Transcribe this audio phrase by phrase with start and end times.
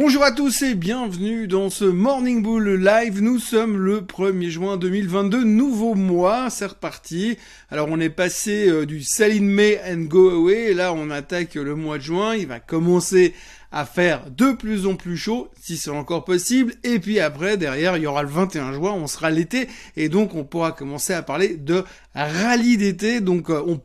[0.00, 3.20] Bonjour à tous et bienvenue dans ce Morning Bull Live.
[3.20, 7.36] Nous sommes le 1er juin 2022, nouveau mois, c'est reparti.
[7.68, 11.56] Alors on est passé euh, du Sell in May and Go Away, là on attaque
[11.56, 13.34] le mois de juin, il va commencer
[13.72, 16.74] à faire de plus en plus chaud, si c'est encore possible.
[16.84, 20.34] Et puis après, derrière, il y aura le 21 juin, on sera l'été, et donc
[20.36, 21.84] on pourra commencer à parler de
[22.14, 23.20] rallye d'été.
[23.20, 23.76] Donc euh, on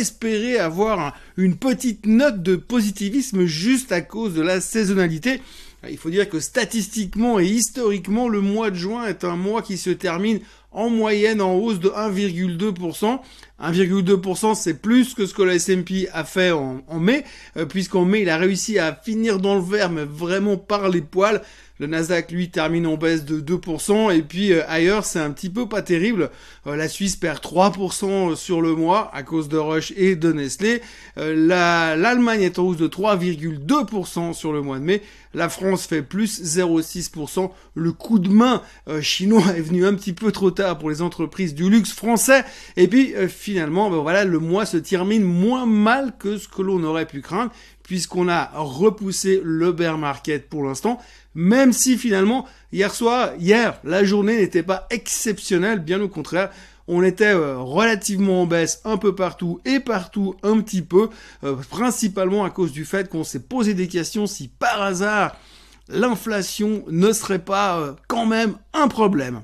[0.00, 5.40] espérer avoir une petite note de positivisme juste à cause de la saisonnalité.
[5.88, 9.78] Il faut dire que statistiquement et historiquement, le mois de juin est un mois qui
[9.78, 10.40] se termine
[10.72, 13.18] en moyenne en hausse de 1,2%.
[13.62, 17.24] 1,2% c'est plus que ce que le S&P a fait en, mai,
[17.56, 21.02] euh, puisqu'en mai il a réussi à finir dans le vert, mais vraiment par les
[21.02, 21.42] poils.
[21.80, 24.14] Le Nasdaq, lui, termine en baisse de 2%.
[24.14, 26.30] Et puis euh, ailleurs, c'est un petit peu pas terrible.
[26.66, 30.82] Euh, la Suisse perd 3% sur le mois à cause de Rush et de Nestlé.
[31.16, 35.02] L'Allemagne est en hausse de 3,2% sur le mois de mai.
[35.32, 37.50] La France fait plus 0,6%.
[37.74, 38.62] Le coup de main
[39.00, 42.44] chinois est venu un petit peu trop tard pour les entreprises du luxe français.
[42.76, 46.82] Et puis finalement, ben voilà, le mois se termine moins mal que ce que l'on
[46.82, 51.00] aurait pu craindre, puisqu'on a repoussé le bear market pour l'instant,
[51.34, 56.50] même si finalement, hier soir, hier, la journée n'était pas exceptionnelle, bien au contraire,
[56.88, 61.08] on était euh, relativement en baisse un peu partout et partout un petit peu,
[61.44, 65.36] euh, principalement à cause du fait qu'on s'est posé des questions si par hasard
[65.88, 69.42] l'inflation ne serait pas euh, quand même un problème.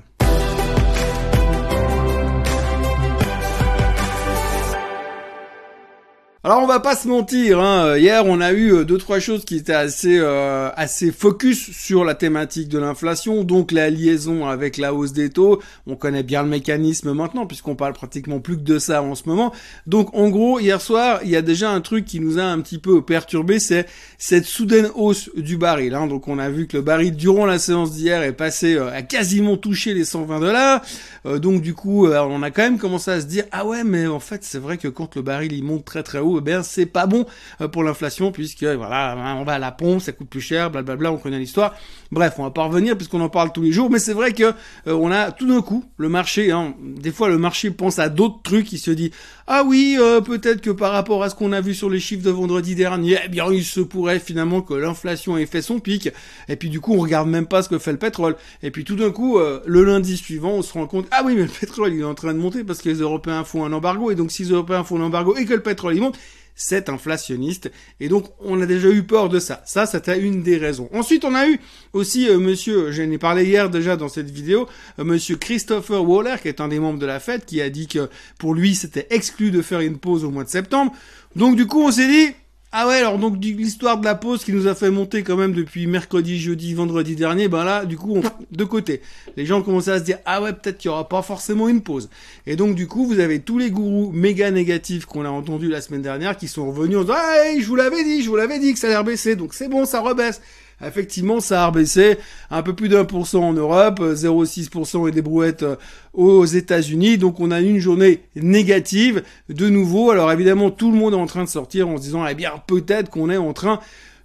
[6.47, 7.97] Alors on va pas se mentir, hein.
[7.97, 12.05] hier on a eu euh, deux trois choses qui étaient assez euh, assez focus sur
[12.05, 15.61] la thématique de l'inflation, donc la liaison avec la hausse des taux.
[15.87, 19.27] On connaît bien le mécanisme maintenant puisqu'on parle pratiquement plus que de ça en ce
[19.27, 19.53] moment.
[19.87, 22.61] Donc en gros hier soir il y a déjà un truc qui nous a un
[22.61, 23.85] petit peu perturbé, c'est
[24.17, 25.95] cette soudaine hausse du baril.
[25.95, 26.07] Hein.
[26.07, 29.01] Donc on a vu que le baril durant la séance d'hier est passé euh, à
[29.01, 30.81] quasiment toucher les 120 dollars.
[31.25, 34.21] donc du coup on a quand même commencé à se dire ah ouais mais en
[34.21, 36.85] fait c'est vrai que quand le baril il monte très très haut eh bien c'est
[36.85, 37.25] pas bon
[37.61, 40.71] euh, pour l'inflation puisque voilà, hein, on va à la pompe, ça coûte plus cher,
[40.71, 41.75] blablabla, on connaît l'histoire.
[42.11, 44.43] Bref, on va pas revenir puisqu'on en parle tous les jours, mais c'est vrai que
[44.43, 46.51] euh, on a tout d'un coup le marché.
[46.51, 48.71] Hein, des fois, le marché pense à d'autres trucs.
[48.71, 49.11] Il se dit
[49.47, 52.23] ah oui, euh, peut-être que par rapport à ce qu'on a vu sur les chiffres
[52.23, 56.09] de vendredi dernier, eh bien il se pourrait finalement que l'inflation ait fait son pic.
[56.47, 58.35] Et puis du coup, on regarde même pas ce que fait le pétrole.
[58.63, 61.43] Et puis tout d'un coup, le lundi suivant, on se rend compte ah oui, mais
[61.43, 64.11] le pétrole il est en train de monter parce que les Européens font un embargo.
[64.11, 66.17] Et donc si les Européens font un embargo et que le pétrole il monte,
[66.57, 67.71] c'est inflationniste.
[68.01, 69.61] Et donc, on a déjà eu peur de ça.
[69.65, 70.89] Ça, c'était une des raisons.
[70.91, 71.59] Ensuite, on a eu
[71.93, 74.67] aussi euh, monsieur, j'en ai parlé hier déjà dans cette vidéo,
[74.99, 77.87] euh, monsieur Christopher Waller, qui est un des membres de la Fed, qui a dit
[77.87, 78.09] que
[78.39, 80.91] pour lui, c'était exclu de faire une pause au mois de septembre.
[81.35, 82.33] Donc, du coup, on s'est dit,
[82.73, 85.53] ah ouais, alors donc l'histoire de la pause qui nous a fait monter quand même
[85.53, 89.01] depuis mercredi, jeudi, vendredi dernier, ben là, du coup, on, de côté.
[89.37, 91.81] Les gens commençaient à se dire, ah ouais, peut-être qu'il y aura pas forcément une
[91.81, 92.09] pause.
[92.45, 95.79] Et donc, du coup, vous avez tous les gourous méga négatifs qu'on a entendus la
[95.79, 98.59] semaine dernière qui sont revenus en disant, ah, je vous l'avais dit, je vous l'avais
[98.59, 100.41] dit que ça allait baisser, donc c'est bon, ça rebaisse.
[100.85, 102.17] Effectivement, ça a rebaissé
[102.51, 105.75] un peu plus d'un pour cent en Europe, 0,6% et des brouettes euh,
[106.13, 107.17] aux États-Unis.
[107.17, 110.11] Donc on a une journée négative de nouveau.
[110.11, 112.51] Alors évidemment, tout le monde est en train de sortir en se disant, eh bien
[112.67, 113.79] peut-être qu'on est en train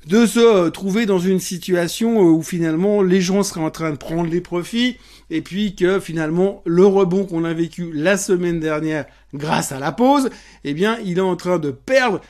[0.06, 3.90] de se euh, trouver dans une situation euh, où finalement les gens seraient en train
[3.90, 4.96] de prendre les profits
[5.30, 9.92] et puis que finalement le rebond qu'on a vécu la semaine dernière grâce à la
[9.92, 10.30] pause,
[10.64, 12.20] eh bien il est en train de perdre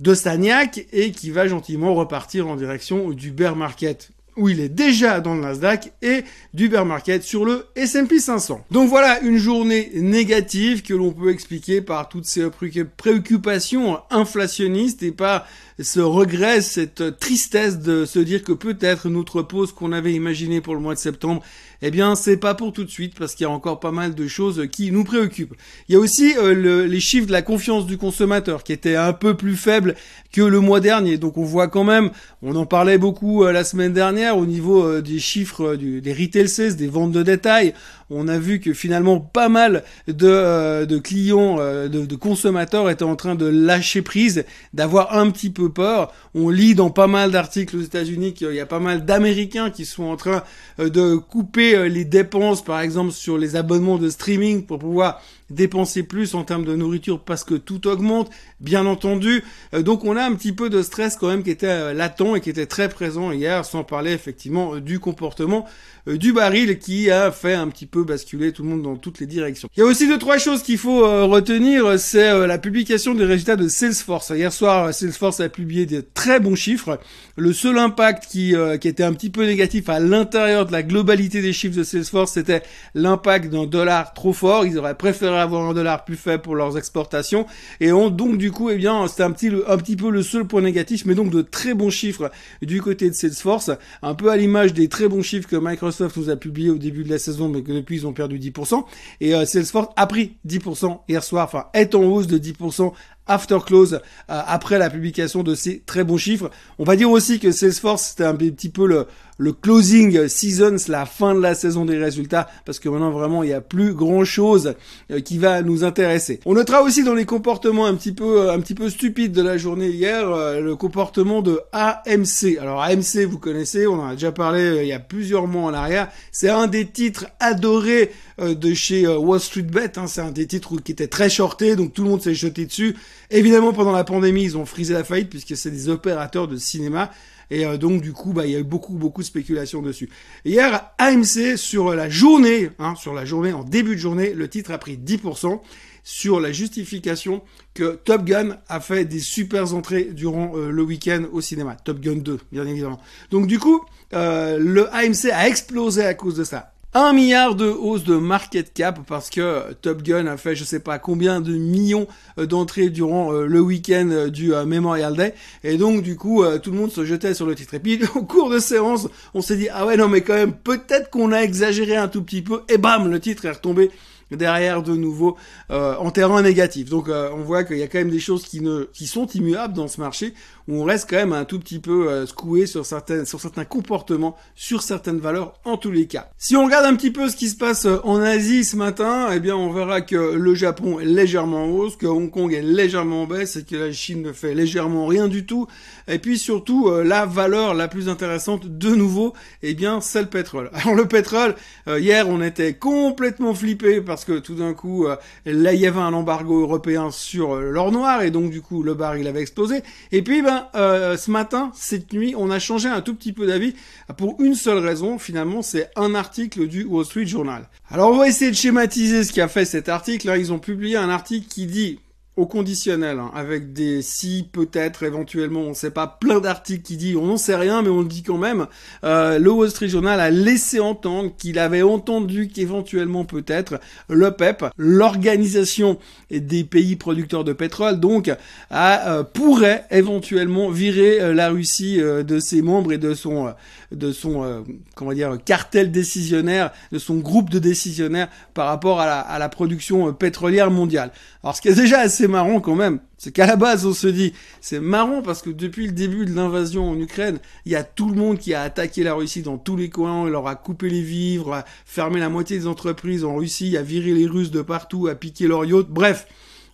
[0.00, 4.68] de Stagnac et qui va gentiment repartir en direction du bear market où il est
[4.68, 8.64] déjà dans le Nasdaq et du bear market sur le S&P 500.
[8.70, 12.48] Donc voilà une journée négative que l'on peut expliquer par toutes ces
[12.96, 15.46] préoccupations inflationnistes et par
[15.80, 20.74] ce regret, cette tristesse de se dire que peut-être notre pause qu'on avait imaginée pour
[20.74, 21.42] le mois de septembre,
[21.82, 24.14] eh bien c'est pas pour tout de suite parce qu'il y a encore pas mal
[24.14, 25.54] de choses qui nous préoccupent.
[25.88, 29.12] Il y a aussi euh, les chiffres de la confiance du consommateur qui étaient un
[29.12, 29.96] peu plus faibles
[30.32, 31.18] que le mois dernier.
[31.18, 32.10] Donc on voit quand même,
[32.42, 36.48] on en parlait beaucoup euh, la semaine dernière au niveau euh, des chiffres des retail
[36.48, 37.74] sales, des ventes de détail.
[38.10, 43.16] On a vu que finalement pas mal de, de clients, de, de consommateurs étaient en
[43.16, 46.12] train de lâcher prise, d'avoir un petit peu peur.
[46.34, 49.84] On lit dans pas mal d'articles aux États-Unis qu'il y a pas mal d'Américains qui
[49.84, 50.42] sont en train
[50.80, 55.22] euh, de couper euh, les dépenses, par exemple sur les abonnements de streaming pour pouvoir
[55.50, 58.30] dépenser plus en termes de nourriture parce que tout augmente,
[58.60, 59.44] bien entendu.
[59.74, 62.36] Euh, donc on a un petit peu de stress quand même qui était euh, latent
[62.36, 65.66] et qui était très présent hier, sans parler effectivement du comportement
[66.06, 69.26] du baril qui a fait un petit peu basculer tout le monde dans toutes les
[69.26, 69.68] directions.
[69.76, 73.56] Il y a aussi deux trois choses qu'il faut retenir, c'est la publication des résultats
[73.56, 74.30] de Salesforce.
[74.30, 76.98] Hier soir, Salesforce a publié des très bons chiffres.
[77.36, 81.42] Le seul impact qui, qui était un petit peu négatif à l'intérieur de la globalité
[81.42, 82.62] des chiffres de Salesforce, c'était
[82.94, 84.64] l'impact d'un dollar trop fort.
[84.64, 87.46] Ils auraient préféré avoir un dollar plus faible pour leurs exportations.
[87.80, 90.46] Et on, donc, du coup, eh bien, c'était un petit, un petit peu le seul
[90.46, 92.30] point négatif, mais donc de très bons chiffres
[92.62, 93.70] du côté de Salesforce.
[94.02, 97.04] Un peu à l'image des très bons chiffres que Microsoft nous a publiés au début
[97.04, 98.84] de la saison, mais que depuis, ils ont perdu 10%.
[99.20, 102.92] Et euh, Salesforce a pris 10% hier soir, enfin, est en hausse de 10%
[103.26, 103.98] after close euh,
[104.46, 106.50] après la publication de ces très bons chiffres.
[106.78, 109.06] On va dire aussi que Salesforce c'était un petit peu le,
[109.38, 113.42] le closing season, c'est la fin de la saison des résultats, parce que maintenant vraiment
[113.42, 114.74] il n'y a plus grand chose
[115.10, 116.40] euh, qui va nous intéresser.
[116.46, 119.42] On notera aussi dans les comportements un petit peu euh, un petit peu stupides de
[119.42, 120.24] la journée hier
[120.60, 122.58] le comportement de AMC.
[122.60, 125.74] Alors AMC vous connaissez, on en a déjà parlé il y a plusieurs mois en
[125.74, 126.10] arrière.
[126.30, 129.98] C'est un des titres adorés de chez Wall Street Bet.
[129.98, 130.06] Hein.
[130.06, 132.96] C'est un des titres qui était très shorté, donc tout le monde s'est jeté dessus.
[133.30, 137.10] Évidemment, pendant la pandémie, ils ont frisé la faillite puisque c'est des opérateurs de cinéma.
[137.50, 140.10] Et euh, donc du coup, bah, il y a eu beaucoup beaucoup de spéculation dessus.
[140.44, 144.72] Hier, AMC sur la journée, hein, sur la journée, en début de journée, le titre
[144.72, 145.60] a pris 10%
[146.04, 147.42] sur la justification
[147.72, 151.76] que Top Gun a fait des super entrées durant euh, le week-end au cinéma.
[151.76, 153.00] Top Gun 2, bien évidemment.
[153.30, 153.82] Donc du coup,
[154.12, 156.73] euh, le AMC a explosé à cause de ça.
[156.96, 160.78] Un milliard de hausse de market cap parce que Top Gun a fait je sais
[160.78, 162.06] pas combien de millions
[162.38, 165.34] euh, d'entrées durant euh, le week-end euh, du Memorial Day.
[165.64, 167.74] Et donc du coup tout le monde se jetait sur le titre.
[167.74, 170.52] Et puis au cours de séance on s'est dit ah ouais non mais quand même
[170.52, 172.62] peut-être qu'on a exagéré un tout petit peu.
[172.68, 173.90] Et bam le titre est retombé
[174.30, 175.36] derrière de nouveau
[175.70, 176.88] en terrain négatif.
[176.90, 179.74] Donc on voit qu'il y a quand même des choses qui ne qui sont immuables
[179.74, 180.34] dans ce marché
[180.68, 183.64] où on reste quand même un tout petit peu euh, secoué sur certaines, sur certains
[183.64, 186.30] comportements, sur certaines valeurs en tous les cas.
[186.38, 189.28] Si on regarde un petit peu ce qui se passe euh, en Asie ce matin,
[189.32, 192.62] eh bien on verra que le Japon est légèrement en hausse, que Hong Kong est
[192.62, 195.66] légèrement en baisse et que la Chine ne fait légèrement rien du tout.
[196.08, 200.28] Et puis surtout euh, la valeur la plus intéressante de nouveau, eh bien c'est le
[200.28, 200.70] pétrole.
[200.74, 201.54] Alors le pétrole,
[201.86, 205.06] hier on était complètement flippé parce que tout d'un coup
[205.44, 208.94] là il y avait un embargo européen sur l'or noir et donc du coup le
[208.94, 209.82] baril avait explosé.
[210.12, 213.46] Et puis ben euh, ce matin, cette nuit, on a changé un tout petit peu
[213.46, 213.74] d'avis
[214.16, 215.18] pour une seule raison.
[215.18, 217.68] Finalement, c'est un article du Wall Street Journal.
[217.90, 220.26] Alors, on va essayer de schématiser ce qui a fait cet article.
[220.26, 221.98] Là, ils ont publié un article qui dit
[222.36, 227.16] au conditionnel, hein, avec des si, peut-être, éventuellement, on sait pas, plein d'articles qui disent,
[227.16, 228.66] on n'en sait rien, mais on le dit quand même,
[229.04, 233.78] euh, le Wall Street Journal a laissé entendre qu'il avait entendu qu'éventuellement, peut-être,
[234.08, 235.98] l'OPEP, e l'organisation
[236.30, 238.28] des pays producteurs de pétrole, donc,
[238.70, 243.54] a, euh, pourrait éventuellement virer euh, la Russie de ses membres et de son,
[243.92, 244.64] de son,
[244.96, 250.70] comment dire, cartel décisionnaire, de son groupe de décisionnaires par rapport à la production pétrolière
[250.70, 251.12] mondiale.
[251.44, 253.92] Alors, ce qui est déjà assez c'est marrant quand même, c'est qu'à la base on
[253.92, 254.32] se dit,
[254.62, 258.08] c'est marrant parce que depuis le début de l'invasion en Ukraine, il y a tout
[258.08, 260.88] le monde qui a attaqué la Russie dans tous les coins, il leur a coupé
[260.88, 264.62] les vivres, a fermé la moitié des entreprises en Russie, a viré les Russes de
[264.62, 266.26] partout, a piqué leur yacht, bref.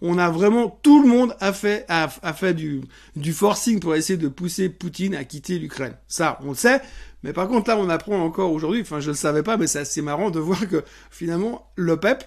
[0.03, 2.83] On a vraiment tout le monde a fait a, fait du
[3.17, 5.97] du forcing pour essayer de pousser Poutine à quitter l'Ukraine.
[6.07, 6.81] Ça, on le sait.
[7.25, 8.83] Mais par contre là, on apprend encore aujourd'hui.
[8.83, 12.23] Enfin, je le savais pas, mais c'est assez marrant de voir que finalement l'OPEP,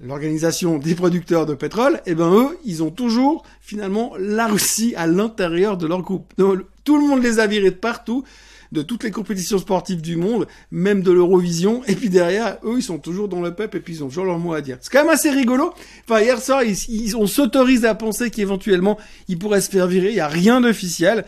[0.00, 5.06] l'organisation des producteurs de pétrole, eh ben eux, ils ont toujours finalement la Russie à
[5.06, 6.32] l'intérieur de leur groupe.
[6.36, 8.24] tout le monde les a virés de partout,
[8.72, 12.82] de toutes les compétitions sportives du monde, même de l'Eurovision, et puis derrière, eux, ils
[12.82, 14.78] sont toujours dans le pep et puis ils ont toujours leur mot à dire.
[14.80, 15.72] C'est quand même assez rigolo.
[16.04, 18.96] Enfin, hier soir, ils, ils on s'autorise à penser qu'éventuellement,
[19.28, 20.10] ils pourraient se faire virer.
[20.10, 21.24] Il n'y a rien d'officiel.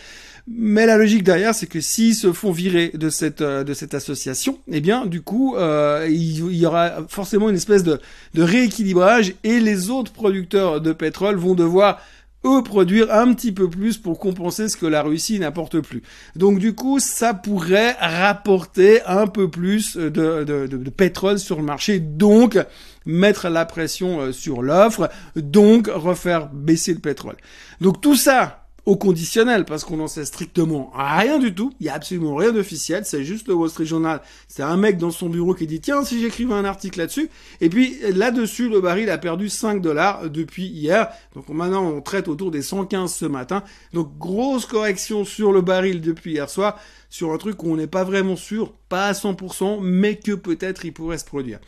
[0.49, 3.95] Mais la logique derrière, c'est que s'ils se font virer de cette euh, de cette
[3.95, 8.01] association, eh bien, du coup, euh, il, y aura forcément une espèce de,
[8.35, 12.01] de rééquilibrage et les autres producteurs de pétrole vont devoir
[12.45, 16.03] eux produire un petit peu plus pour compenser ce que la Russie n'apporte plus.
[16.37, 21.63] Donc du coup, ça pourrait rapporter un peu plus de, de, de, pétrole sur le
[21.63, 22.59] marché, donc
[23.07, 27.37] mettre la pression euh, sur l'offre, donc refaire baisser le pétrole.
[27.81, 31.73] Donc tout ça, au conditionnel parce qu'on n'en sait strictement rien du tout.
[31.81, 33.05] Il y a absolument rien d'officiel.
[33.05, 34.21] C'est juste le Wall Street Journal.
[34.49, 37.31] C'est un mec dans son bureau qui dit tiens si j'écrivais un article là-dessus.
[37.61, 41.09] Et puis là-dessus le baril a perdu 5 dollars depuis hier.
[41.35, 43.63] Donc maintenant on traite autour des 115 ce matin.
[43.93, 47.87] Donc grosse correction sur le baril depuis hier soir sur un truc où on n'est
[47.87, 51.61] pas vraiment sûr, pas à 100%, mais que peut-être il pourrait se produire.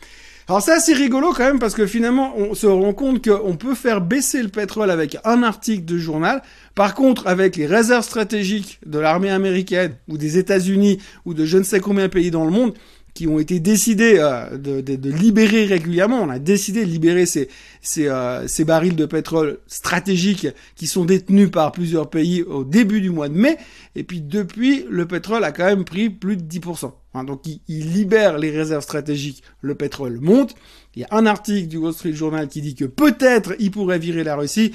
[0.47, 3.73] Alors ça c'est rigolo quand même parce que finalement on se rend compte qu'on peut
[3.73, 6.43] faire baisser le pétrole avec un article de journal.
[6.75, 11.57] Par contre avec les réserves stratégiques de l'armée américaine ou des États-Unis ou de je
[11.57, 12.75] ne sais combien de pays dans le monde,
[13.15, 16.21] qui ont été décidés euh, de, de, de, libérer régulièrement.
[16.21, 17.47] On a décidé de libérer ces,
[17.81, 22.99] ces, euh, ces, barils de pétrole stratégiques qui sont détenus par plusieurs pays au début
[22.99, 23.57] du mois de mai.
[23.95, 26.91] Et puis depuis, le pétrole a quand même pris plus de 10%.
[27.13, 30.53] Hein, donc il, il, libère les réserves stratégiques, le pétrole monte.
[30.95, 33.97] Il y a un article du Wall Street Journal qui dit que peut-être il pourrait
[33.99, 34.73] virer la Russie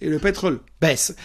[0.00, 1.16] et le pétrole baisse.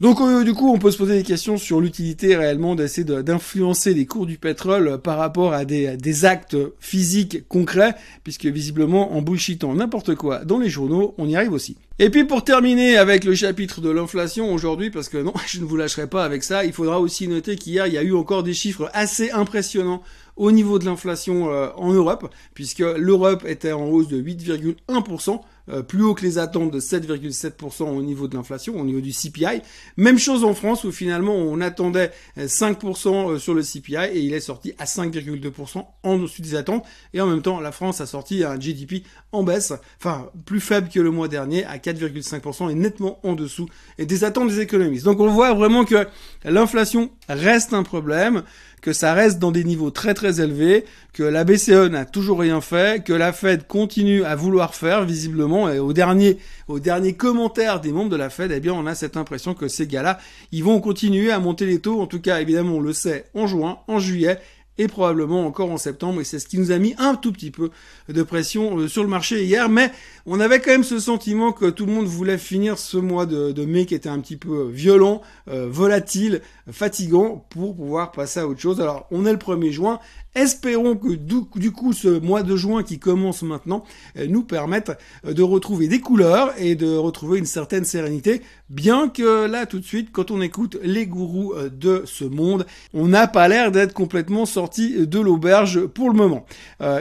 [0.00, 3.92] Donc euh, du coup, on peut se poser des questions sur l'utilité réellement d'essayer d'influencer
[3.92, 9.20] les cours du pétrole euh, par rapport à des, actes physiques concrets, puisque visiblement en
[9.20, 11.76] bullshitant n'importe quoi dans les journaux, on y arrive aussi.
[11.98, 15.66] Et puis pour terminer avec le chapitre de l'inflation aujourd'hui, parce que non, je ne
[15.66, 18.42] vous lâcherai pas avec ça, il faudra aussi noter qu'hier, il y a eu encore
[18.42, 20.02] des chiffres assez impressionnants
[20.36, 25.40] au niveau de l'inflation euh, en Europe, puisque l'Europe était en hausse de 8,1%,
[25.72, 29.12] euh, plus haut que les attentes de 7,7% au niveau de l'inflation, au niveau du
[29.12, 29.62] CPI.
[29.96, 34.34] Même chose en France où finalement on attendait 5% euh, sur le CPI et il
[34.34, 36.84] est sorti à 5,2% en dessus des attentes.
[37.14, 40.88] Et en même temps, la France a sorti un GDP en baisse, enfin plus faible
[40.88, 45.04] que le mois dernier à 4,5% et nettement en dessous des attentes des économistes.
[45.04, 46.06] Donc on voit vraiment que
[46.44, 48.42] l'inflation reste un problème
[48.80, 52.60] que ça reste dans des niveaux très très élevés, que la BCE n'a toujours rien
[52.60, 57.80] fait, que la Fed continue à vouloir faire visiblement, et au dernier, au dernier commentaire
[57.80, 60.18] des membres de la Fed, eh bien on a cette impression que ces gars-là,
[60.52, 63.46] ils vont continuer à monter les taux, en tout cas évidemment on le sait en
[63.46, 64.38] juin, en juillet,
[64.80, 66.22] et probablement encore en septembre.
[66.22, 67.70] Et c'est ce qui nous a mis un tout petit peu
[68.08, 69.68] de pression euh, sur le marché hier.
[69.68, 69.92] Mais
[70.24, 73.64] on avait quand même ce sentiment que tout le monde voulait finir ce mois de,
[73.64, 78.60] mai qui était un petit peu violent, euh, volatile, fatigant pour pouvoir passer à autre
[78.60, 78.80] chose.
[78.80, 80.00] Alors on est le 1er juin
[80.36, 83.82] Espérons que du, coup ce mois de juin qui commence maintenant
[84.16, 84.92] euh, nous permette
[85.26, 89.80] euh, de retrouver des couleurs et de retrouver une certaine sérénité, bien que là tout
[89.80, 93.72] de suite quand on écoute les gourous euh, de ce monde, on n'a pas l'air
[93.72, 96.46] d'être complètement sorti de l'auberge pour le moment.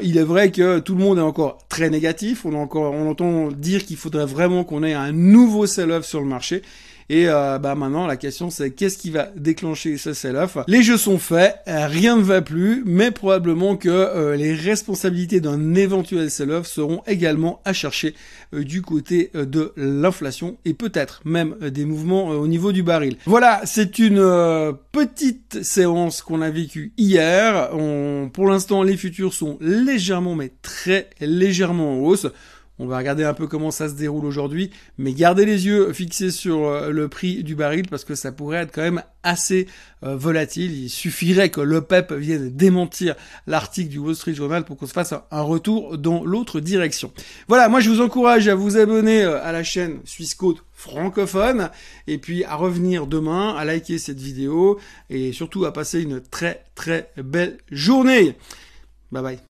[0.01, 3.85] il est vrai que tout le monde est encore très négatif, on, on entend dire
[3.85, 6.63] qu'il faudrait vraiment qu'on ait un nouveau sell-off sur le marché.
[7.11, 10.59] Et euh, bah maintenant la question c'est qu'est-ce qui va déclencher ce sell-off?
[10.67, 15.41] Les jeux sont faits, euh, rien ne va plus, mais probablement que euh, les responsabilités
[15.41, 18.13] d'un éventuel sell-off seront également à chercher
[18.53, 23.17] du côté de l'inflation et peut-être même des mouvements au niveau du baril.
[23.25, 24.23] Voilà, c'est une
[24.91, 27.69] petite séance qu'on a vécue hier.
[28.33, 32.27] Pour l'instant, les futurs sont légèrement, mais très légèrement en hausse.
[32.81, 36.31] On va regarder un peu comment ça se déroule aujourd'hui, mais gardez les yeux fixés
[36.31, 39.67] sur euh, le prix du baril parce que ça pourrait être quand même assez
[40.03, 40.71] euh, volatile.
[40.71, 43.15] Il suffirait que l'OPEP vienne démentir
[43.47, 47.11] l'article du Wall Street Journal pour qu'on se fasse un retour dans l'autre direction.
[47.49, 51.71] Voilà, moi je vous encourage à vous abonner euh, à la chaîne Suisse Côte francophone
[52.07, 56.63] et puis à revenir demain, à liker cette vidéo et surtout à passer une très
[56.75, 58.37] très belle journée.
[59.11, 59.39] Bye bye.